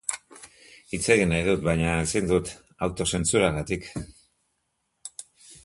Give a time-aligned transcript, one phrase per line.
[0.93, 2.49] Hitz egin nahi dut, baina ezin dut,
[2.87, 3.89] autozentsuragatik.